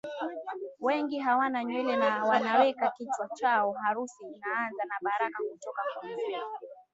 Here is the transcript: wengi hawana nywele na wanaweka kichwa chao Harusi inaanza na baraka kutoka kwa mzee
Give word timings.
wengi 0.79 1.19
hawana 1.19 1.63
nywele 1.63 1.97
na 1.97 2.25
wanaweka 2.25 2.91
kichwa 2.97 3.29
chao 3.35 3.71
Harusi 3.73 4.23
inaanza 4.35 4.83
na 4.85 4.95
baraka 5.01 5.39
kutoka 5.51 5.81
kwa 5.99 6.03
mzee 6.09 6.37